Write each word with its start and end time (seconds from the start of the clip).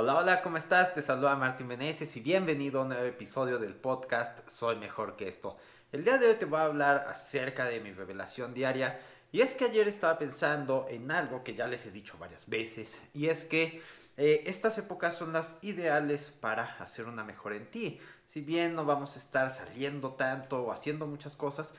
Hola, 0.00 0.16
hola, 0.16 0.42
¿cómo 0.42 0.58
estás? 0.58 0.94
Te 0.94 1.02
saluda 1.02 1.34
Martín 1.34 1.66
Meneses 1.66 2.16
y 2.16 2.20
bienvenido 2.20 2.78
a 2.78 2.82
un 2.82 2.90
nuevo 2.90 3.04
episodio 3.04 3.58
del 3.58 3.74
podcast 3.74 4.48
Soy 4.48 4.76
Mejor 4.76 5.16
que 5.16 5.26
esto. 5.26 5.56
El 5.90 6.04
día 6.04 6.18
de 6.18 6.28
hoy 6.28 6.36
te 6.36 6.44
voy 6.44 6.60
a 6.60 6.66
hablar 6.66 7.06
acerca 7.08 7.64
de 7.64 7.80
mi 7.80 7.90
revelación 7.90 8.54
diaria 8.54 9.00
y 9.32 9.40
es 9.40 9.56
que 9.56 9.64
ayer 9.64 9.88
estaba 9.88 10.16
pensando 10.16 10.86
en 10.88 11.10
algo 11.10 11.42
que 11.42 11.56
ya 11.56 11.66
les 11.66 11.84
he 11.84 11.90
dicho 11.90 12.16
varias 12.16 12.48
veces 12.48 13.00
y 13.12 13.26
es 13.26 13.44
que 13.44 13.82
eh, 14.16 14.44
estas 14.46 14.78
épocas 14.78 15.16
son 15.16 15.32
las 15.32 15.56
ideales 15.62 16.32
para 16.40 16.62
hacer 16.78 17.06
una 17.06 17.24
mejor 17.24 17.52
en 17.52 17.68
ti. 17.68 17.98
Si 18.24 18.40
bien 18.40 18.76
no 18.76 18.84
vamos 18.84 19.16
a 19.16 19.18
estar 19.18 19.50
saliendo 19.50 20.12
tanto 20.12 20.62
o 20.62 20.70
haciendo 20.70 21.08
muchas 21.08 21.34
cosas, 21.34 21.74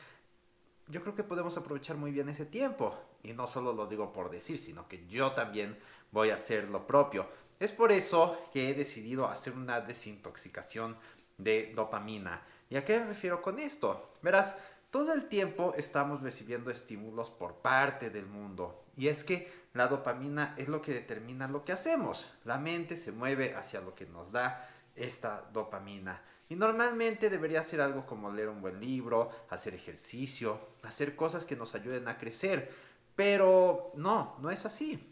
yo 0.89 1.01
creo 1.03 1.15
que 1.15 1.23
podemos 1.23 1.55
aprovechar 1.55 1.95
muy 1.95 2.11
bien 2.11 2.27
ese 2.27 2.45
tiempo. 2.45 2.99
Y 3.23 3.31
no 3.31 3.47
solo 3.47 3.71
lo 3.71 3.87
digo 3.87 4.11
por 4.11 4.29
decir, 4.29 4.57
sino 4.57 4.89
que 4.89 5.07
yo 5.07 5.31
también 5.31 5.77
voy 6.11 6.31
a 6.31 6.35
hacer 6.35 6.67
lo 6.67 6.85
propio. 6.85 7.27
Es 7.59 7.73
por 7.73 7.91
eso 7.91 8.49
que 8.53 8.69
he 8.69 8.73
decidido 8.73 9.27
hacer 9.27 9.53
una 9.53 9.81
desintoxicación 9.81 10.97
de 11.37 11.73
dopamina. 11.75 12.41
¿Y 12.69 12.77
a 12.77 12.85
qué 12.85 12.99
me 12.99 13.07
refiero 13.07 13.41
con 13.41 13.59
esto? 13.59 14.13
Verás, 14.21 14.55
todo 14.91 15.13
el 15.13 15.25
tiempo 15.27 15.73
estamos 15.75 16.21
recibiendo 16.21 16.71
estímulos 16.71 17.29
por 17.29 17.55
parte 17.55 18.09
del 18.09 18.27
mundo. 18.27 18.85
Y 18.95 19.07
es 19.07 19.23
que 19.23 19.51
la 19.73 19.87
dopamina 19.87 20.55
es 20.57 20.69
lo 20.69 20.81
que 20.81 20.93
determina 20.93 21.47
lo 21.47 21.65
que 21.65 21.73
hacemos. 21.73 22.31
La 22.45 22.57
mente 22.57 22.95
se 22.95 23.11
mueve 23.11 23.53
hacia 23.55 23.81
lo 23.81 23.93
que 23.93 24.05
nos 24.05 24.31
da 24.31 24.67
esta 24.95 25.49
dopamina. 25.51 26.21
Y 26.47 26.55
normalmente 26.55 27.29
debería 27.29 27.61
ser 27.63 27.81
algo 27.81 28.05
como 28.05 28.31
leer 28.31 28.49
un 28.49 28.61
buen 28.61 28.79
libro, 28.79 29.31
hacer 29.49 29.75
ejercicio, 29.75 30.59
hacer 30.83 31.15
cosas 31.15 31.45
que 31.45 31.55
nos 31.55 31.75
ayuden 31.75 32.07
a 32.07 32.17
crecer. 32.17 32.73
Pero 33.15 33.91
no, 33.95 34.37
no 34.39 34.49
es 34.49 34.65
así. 34.65 35.08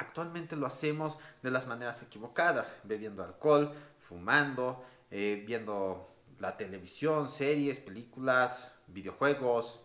Actualmente 0.00 0.56
lo 0.56 0.66
hacemos 0.66 1.18
de 1.42 1.50
las 1.50 1.66
maneras 1.66 2.02
equivocadas, 2.02 2.78
bebiendo 2.84 3.22
alcohol, 3.22 3.74
fumando, 3.98 4.82
eh, 5.10 5.44
viendo 5.46 6.08
la 6.38 6.56
televisión, 6.56 7.28
series, 7.28 7.80
películas, 7.80 8.72
videojuegos, 8.86 9.78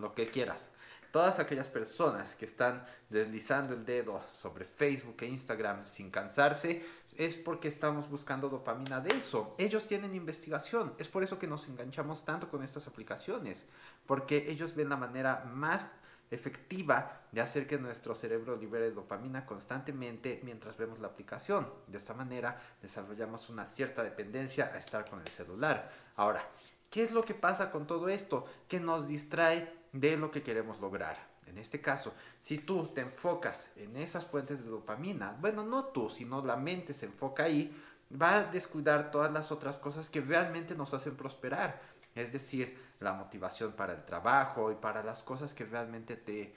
lo 0.00 0.12
que 0.12 0.26
quieras. 0.26 0.72
Todas 1.12 1.38
aquellas 1.38 1.68
personas 1.68 2.34
que 2.34 2.46
están 2.46 2.84
deslizando 3.10 3.74
el 3.74 3.84
dedo 3.84 4.20
sobre 4.32 4.64
Facebook 4.64 5.18
e 5.20 5.26
Instagram 5.26 5.86
sin 5.86 6.10
cansarse 6.10 6.84
es 7.16 7.36
porque 7.36 7.68
estamos 7.68 8.10
buscando 8.10 8.48
dopamina 8.48 9.00
de 9.00 9.10
eso. 9.10 9.54
Ellos 9.56 9.86
tienen 9.86 10.16
investigación. 10.16 10.94
Es 10.98 11.06
por 11.06 11.22
eso 11.22 11.38
que 11.38 11.46
nos 11.46 11.68
enganchamos 11.68 12.24
tanto 12.24 12.48
con 12.48 12.64
estas 12.64 12.88
aplicaciones. 12.88 13.66
Porque 14.04 14.50
ellos 14.50 14.74
ven 14.74 14.88
la 14.88 14.96
manera 14.96 15.44
más 15.44 15.86
efectiva 16.32 17.20
de 17.30 17.40
hacer 17.40 17.66
que 17.66 17.78
nuestro 17.78 18.14
cerebro 18.14 18.56
libere 18.56 18.90
dopamina 18.90 19.44
constantemente 19.46 20.40
mientras 20.42 20.76
vemos 20.76 20.98
la 20.98 21.08
aplicación. 21.08 21.68
De 21.86 21.98
esta 21.98 22.14
manera 22.14 22.58
desarrollamos 22.80 23.48
una 23.48 23.66
cierta 23.66 24.02
dependencia 24.02 24.72
a 24.74 24.78
estar 24.78 25.08
con 25.08 25.20
el 25.20 25.28
celular. 25.28 25.90
Ahora, 26.16 26.48
¿qué 26.90 27.04
es 27.04 27.12
lo 27.12 27.22
que 27.22 27.34
pasa 27.34 27.70
con 27.70 27.86
todo 27.86 28.08
esto? 28.08 28.46
Que 28.66 28.80
nos 28.80 29.08
distrae 29.08 29.72
de 29.92 30.16
lo 30.16 30.30
que 30.30 30.42
queremos 30.42 30.80
lograr. 30.80 31.32
En 31.46 31.58
este 31.58 31.80
caso, 31.80 32.14
si 32.40 32.58
tú 32.58 32.86
te 32.86 33.02
enfocas 33.02 33.72
en 33.76 33.96
esas 33.96 34.24
fuentes 34.24 34.64
de 34.64 34.70
dopamina, 34.70 35.36
bueno, 35.40 35.64
no 35.64 35.86
tú, 35.86 36.08
sino 36.08 36.42
la 36.42 36.56
mente 36.56 36.94
se 36.94 37.06
enfoca 37.06 37.44
ahí, 37.44 37.76
va 38.20 38.36
a 38.36 38.44
descuidar 38.44 39.10
todas 39.10 39.32
las 39.32 39.52
otras 39.52 39.78
cosas 39.78 40.10
que 40.10 40.20
realmente 40.20 40.74
nos 40.74 40.94
hacen 40.94 41.16
prosperar. 41.16 41.80
Es 42.14 42.32
decir, 42.32 42.78
la 43.00 43.12
motivación 43.12 43.72
para 43.72 43.94
el 43.94 44.04
trabajo 44.04 44.70
y 44.70 44.74
para 44.74 45.02
las 45.02 45.22
cosas 45.22 45.54
que 45.54 45.64
realmente 45.64 46.16
te, 46.16 46.54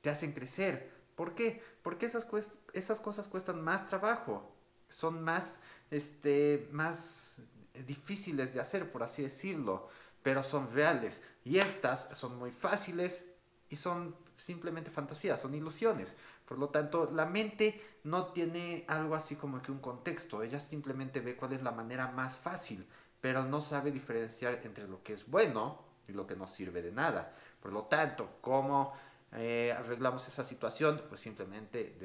te 0.00 0.10
hacen 0.10 0.32
crecer. 0.32 0.90
¿Por 1.14 1.34
qué? 1.34 1.62
Porque 1.82 2.06
esas, 2.06 2.26
esas 2.72 3.00
cosas 3.00 3.26
cuestan 3.26 3.62
más 3.62 3.86
trabajo, 3.86 4.54
son 4.88 5.22
más, 5.24 5.50
este, 5.90 6.68
más 6.72 7.42
difíciles 7.86 8.54
de 8.54 8.60
hacer, 8.60 8.90
por 8.90 9.02
así 9.02 9.22
decirlo, 9.22 9.88
pero 10.22 10.42
son 10.42 10.72
reales. 10.72 11.22
Y 11.44 11.58
estas 11.58 12.08
son 12.12 12.38
muy 12.38 12.50
fáciles 12.50 13.26
y 13.68 13.76
son 13.76 14.14
simplemente 14.36 14.90
fantasías, 14.90 15.40
son 15.40 15.54
ilusiones. 15.54 16.14
Por 16.48 16.58
lo 16.58 16.70
tanto, 16.70 17.10
la 17.12 17.26
mente 17.26 17.98
no 18.04 18.28
tiene 18.28 18.86
algo 18.88 19.14
así 19.14 19.36
como 19.36 19.60
que 19.60 19.70
un 19.70 19.80
contexto, 19.80 20.42
ella 20.42 20.58
simplemente 20.60 21.20
ve 21.20 21.36
cuál 21.36 21.52
es 21.52 21.62
la 21.62 21.72
manera 21.72 22.06
más 22.08 22.36
fácil, 22.36 22.86
pero 23.20 23.44
no 23.44 23.60
sabe 23.60 23.90
diferenciar 23.90 24.60
entre 24.64 24.88
lo 24.88 25.02
que 25.02 25.12
es 25.12 25.28
bueno 25.28 25.84
y 26.08 26.12
lo 26.12 26.26
que 26.26 26.36
no 26.36 26.46
sirve 26.46 26.80
de 26.80 26.90
nada. 26.90 27.34
Por 27.60 27.70
lo 27.70 27.82
tanto, 27.82 28.38
¿cómo 28.40 28.94
eh, 29.32 29.74
arreglamos 29.76 30.26
esa 30.26 30.42
situación? 30.42 31.02
Pues 31.06 31.20
simplemente 31.20 31.98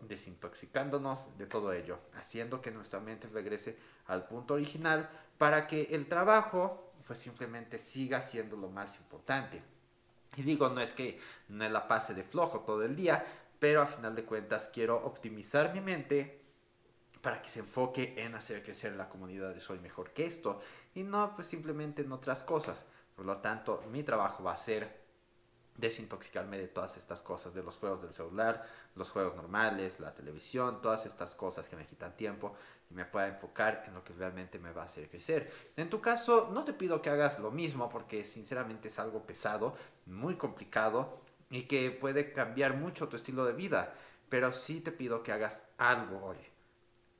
desintoxicándonos 0.00 1.38
de 1.38 1.46
todo 1.46 1.72
ello, 1.72 2.00
haciendo 2.16 2.60
que 2.60 2.72
nuestra 2.72 2.98
mente 2.98 3.28
regrese 3.28 3.78
al 4.08 4.26
punto 4.26 4.54
original 4.54 5.08
para 5.38 5.68
que 5.68 5.82
el 5.92 6.08
trabajo 6.08 6.92
pues 7.06 7.20
simplemente 7.20 7.78
siga 7.78 8.20
siendo 8.20 8.56
lo 8.56 8.68
más 8.68 8.98
importante. 8.98 9.62
Y 10.36 10.42
digo, 10.42 10.68
no 10.68 10.80
es 10.80 10.92
que 10.92 11.18
no 11.48 11.68
la 11.68 11.88
pase 11.88 12.14
de 12.14 12.22
flojo 12.22 12.60
todo 12.60 12.82
el 12.82 12.94
día, 12.94 13.24
pero 13.66 13.82
a 13.82 13.86
final 13.86 14.14
de 14.14 14.24
cuentas 14.24 14.70
quiero 14.72 14.94
optimizar 15.04 15.74
mi 15.74 15.80
mente 15.80 16.40
para 17.20 17.42
que 17.42 17.48
se 17.48 17.58
enfoque 17.58 18.14
en 18.16 18.36
hacer 18.36 18.62
crecer 18.62 18.92
la 18.92 19.08
comunidad 19.08 19.52
de 19.52 19.58
Soy 19.58 19.80
Mejor 19.80 20.12
que 20.12 20.24
esto 20.24 20.60
y 20.94 21.02
no 21.02 21.34
pues 21.34 21.48
simplemente 21.48 22.02
en 22.02 22.12
otras 22.12 22.44
cosas. 22.44 22.84
Por 23.16 23.26
lo 23.26 23.38
tanto, 23.38 23.82
mi 23.90 24.04
trabajo 24.04 24.44
va 24.44 24.52
a 24.52 24.56
ser 24.56 25.04
desintoxicarme 25.76 26.58
de 26.58 26.68
todas 26.68 26.96
estas 26.96 27.22
cosas, 27.22 27.54
de 27.54 27.64
los 27.64 27.74
juegos 27.74 28.02
del 28.02 28.14
celular, 28.14 28.64
los 28.94 29.10
juegos 29.10 29.34
normales, 29.34 29.98
la 29.98 30.14
televisión, 30.14 30.80
todas 30.80 31.04
estas 31.04 31.34
cosas 31.34 31.68
que 31.68 31.74
me 31.74 31.86
quitan 31.86 32.16
tiempo 32.16 32.54
y 32.88 32.94
me 32.94 33.04
pueda 33.04 33.26
enfocar 33.26 33.82
en 33.88 33.94
lo 33.94 34.04
que 34.04 34.12
realmente 34.12 34.60
me 34.60 34.70
va 34.70 34.82
a 34.82 34.84
hacer 34.84 35.10
crecer. 35.10 35.52
En 35.76 35.90
tu 35.90 36.00
caso, 36.00 36.50
no 36.52 36.62
te 36.62 36.72
pido 36.72 37.02
que 37.02 37.10
hagas 37.10 37.40
lo 37.40 37.50
mismo 37.50 37.88
porque 37.88 38.24
sinceramente 38.24 38.86
es 38.86 39.00
algo 39.00 39.26
pesado, 39.26 39.74
muy 40.06 40.36
complicado 40.36 41.26
y 41.50 41.62
que 41.62 41.90
puede 41.90 42.32
cambiar 42.32 42.74
mucho 42.74 43.08
tu 43.08 43.16
estilo 43.16 43.44
de 43.44 43.52
vida, 43.52 43.94
pero 44.28 44.52
sí 44.52 44.80
te 44.80 44.92
pido 44.92 45.22
que 45.22 45.32
hagas 45.32 45.68
algo 45.78 46.24
hoy, 46.24 46.38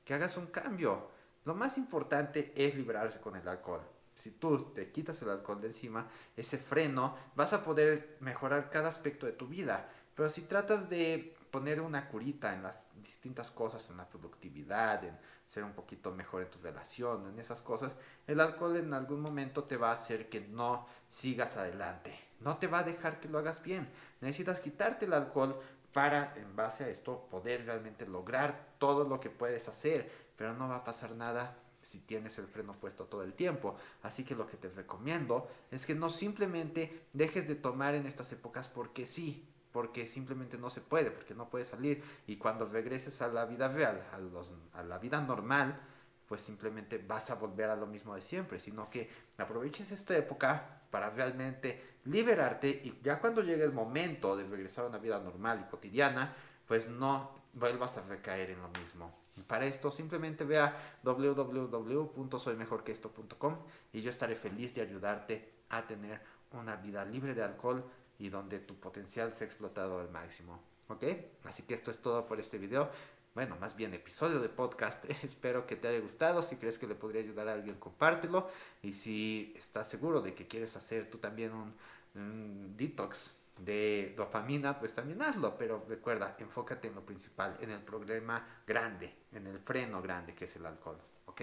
que 0.03 0.13
hagas 0.13 0.37
un 0.37 0.47
cambio. 0.47 1.09
Lo 1.45 1.55
más 1.55 1.77
importante 1.77 2.51
es 2.55 2.75
liberarse 2.75 3.19
con 3.19 3.35
el 3.35 3.47
alcohol 3.47 3.81
si 4.17 4.31
tú 4.31 4.71
te 4.73 4.91
quitas 4.91 5.21
el 5.21 5.29
alcohol 5.29 5.61
de 5.61 5.67
encima, 5.67 6.07
ese 6.35 6.57
freno, 6.57 7.15
vas 7.35 7.53
a 7.53 7.63
poder 7.63 8.17
mejorar 8.19 8.71
cada 8.71 8.89
aspecto 8.89 9.27
de 9.27 9.33
tu 9.33 9.47
vida. 9.47 9.87
Pero 10.15 10.27
si 10.31 10.41
tratas 10.41 10.89
de 10.89 11.37
poner 11.51 11.79
una 11.79 12.09
curita 12.09 12.51
en 12.51 12.63
las 12.63 12.87
distintas 12.95 13.51
cosas, 13.51 13.87
en 13.91 13.97
la 13.97 14.09
productividad, 14.09 15.03
en 15.03 15.15
ser 15.45 15.63
un 15.63 15.73
poquito 15.73 16.11
mejor 16.11 16.41
en 16.41 16.49
tu 16.49 16.57
relación, 16.57 17.27
en 17.27 17.37
esas 17.37 17.61
cosas, 17.61 17.95
el 18.25 18.39
alcohol 18.39 18.77
en 18.77 18.91
algún 18.91 19.21
momento 19.21 19.65
te 19.65 19.77
va 19.77 19.91
a 19.91 19.93
hacer 19.93 20.29
que 20.29 20.41
no 20.41 20.87
sigas 21.07 21.55
adelante. 21.57 22.26
No 22.41 22.57
te 22.57 22.67
va 22.67 22.79
a 22.79 22.83
dejar 22.83 23.19
que 23.19 23.29
lo 23.29 23.39
hagas 23.39 23.61
bien. 23.63 23.89
Necesitas 24.21 24.59
quitarte 24.59 25.05
el 25.05 25.13
alcohol 25.13 25.59
para, 25.93 26.33
en 26.35 26.55
base 26.55 26.83
a 26.83 26.89
esto, 26.89 27.27
poder 27.31 27.65
realmente 27.65 28.05
lograr 28.05 28.75
todo 28.77 29.03
lo 29.03 29.19
que 29.19 29.29
puedes 29.29 29.67
hacer. 29.67 30.09
Pero 30.35 30.53
no 30.53 30.69
va 30.69 30.77
a 30.77 30.83
pasar 30.83 31.11
nada 31.11 31.57
si 31.81 31.99
tienes 31.99 32.37
el 32.37 32.47
freno 32.47 32.73
puesto 32.73 33.05
todo 33.05 33.23
el 33.23 33.33
tiempo. 33.33 33.75
Así 34.03 34.23
que 34.23 34.35
lo 34.35 34.45
que 34.47 34.57
te 34.57 34.69
recomiendo 34.69 35.49
es 35.71 35.85
que 35.85 35.95
no 35.95 36.09
simplemente 36.09 37.05
dejes 37.13 37.47
de 37.47 37.55
tomar 37.55 37.95
en 37.95 38.05
estas 38.05 38.31
épocas 38.33 38.67
porque 38.67 39.05
sí, 39.05 39.47
porque 39.71 40.05
simplemente 40.05 40.57
no 40.57 40.69
se 40.69 40.81
puede, 40.81 41.11
porque 41.11 41.33
no 41.33 41.49
puedes 41.49 41.69
salir. 41.69 42.03
Y 42.27 42.37
cuando 42.37 42.65
regreses 42.65 43.21
a 43.21 43.27
la 43.27 43.45
vida 43.45 43.67
real, 43.67 44.03
a, 44.11 44.79
a 44.79 44.83
la 44.83 44.97
vida 44.99 45.21
normal, 45.21 45.79
pues 46.27 46.41
simplemente 46.41 46.97
vas 46.97 47.29
a 47.29 47.35
volver 47.35 47.69
a 47.69 47.75
lo 47.75 47.87
mismo 47.87 48.13
de 48.13 48.21
siempre, 48.21 48.59
sino 48.59 48.89
que 48.89 49.09
aproveches 49.37 49.91
esta 49.91 50.17
época 50.17 50.67
para 50.89 51.09
realmente 51.09 51.97
liberarte 52.05 52.69
y 52.69 52.97
ya 53.03 53.19
cuando 53.19 53.41
llegue 53.41 53.63
el 53.63 53.73
momento 53.73 54.37
de 54.37 54.45
regresar 54.45 54.85
a 54.85 54.89
una 54.89 54.97
vida 54.97 55.19
normal 55.19 55.65
y 55.65 55.69
cotidiana, 55.69 56.33
pues 56.67 56.89
no 56.89 57.35
vuelvas 57.53 57.97
a 57.97 58.03
recaer 58.03 58.51
en 58.51 58.61
lo 58.61 58.67
mismo. 58.69 59.13
Para 59.45 59.65
esto 59.65 59.91
simplemente 59.91 60.45
ve 60.45 60.59
a 60.59 60.73
www.soymejorqueesto.com 61.03 63.57
y 63.93 64.01
yo 64.01 64.09
estaré 64.09 64.35
feliz 64.35 64.73
de 64.75 64.81
ayudarte 64.81 65.53
a 65.69 65.85
tener 65.85 66.21
una 66.51 66.77
vida 66.77 67.05
libre 67.05 67.35
de 67.35 67.43
alcohol 67.43 67.85
y 68.19 68.29
donde 68.29 68.59
tu 68.59 68.79
potencial 68.79 69.33
sea 69.33 69.45
explotado 69.45 69.99
al 69.99 70.09
máximo. 70.09 70.59
¿Ok? 70.87 71.03
Así 71.43 71.63
que 71.63 71.73
esto 71.73 71.91
es 71.91 72.01
todo 72.01 72.25
por 72.25 72.39
este 72.39 72.57
video. 72.57 72.89
Bueno, 73.37 73.55
más 73.57 73.75
bien 73.75 73.93
episodio 73.93 74.39
de 74.39 74.49
podcast. 74.49 75.05
Espero 75.23 75.67
que 75.67 75.75
te 75.75 75.87
haya 75.87 75.99
gustado. 75.99 76.41
Si 76.41 76.55
crees 76.55 76.79
que 76.79 76.87
le 76.87 76.95
podría 76.95 77.21
ayudar 77.21 77.47
a 77.47 77.53
alguien, 77.53 77.75
compártelo. 77.75 78.49
Y 78.81 78.93
si 78.93 79.53
estás 79.55 79.87
seguro 79.87 80.21
de 80.21 80.33
que 80.33 80.47
quieres 80.47 80.75
hacer 80.75 81.07
tú 81.07 81.19
también 81.19 81.51
un, 81.53 82.75
detox 82.75 83.37
de 83.59 84.15
dopamina, 84.17 84.79
pues 84.79 84.95
también 84.95 85.21
hazlo, 85.21 85.55
pero 85.55 85.85
recuerda, 85.87 86.35
enfócate 86.39 86.87
en 86.87 86.95
lo 86.95 87.05
principal, 87.05 87.55
en 87.61 87.69
el 87.69 87.81
problema 87.81 88.43
grande, 88.65 89.13
en 89.31 89.45
el 89.45 89.59
freno 89.59 90.01
grande 90.01 90.33
que 90.33 90.45
es 90.45 90.55
el 90.55 90.65
alcohol, 90.65 90.97
¿ok? 91.27 91.41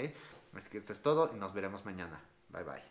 Es 0.56 0.69
que 0.69 0.79
esto 0.79 0.93
es 0.93 1.00
todo 1.00 1.31
y 1.32 1.38
nos 1.38 1.55
veremos 1.55 1.85
mañana. 1.85 2.20
Bye 2.49 2.64
bye. 2.64 2.85